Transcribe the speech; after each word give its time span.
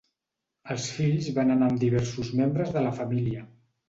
Els 0.75 0.85
fills 0.93 1.27
van 1.35 1.55
anar 1.55 1.67
amb 1.71 1.81
diversos 1.83 2.31
membres 2.39 2.73
de 2.79 2.83
la 2.87 2.95
família. 3.01 3.45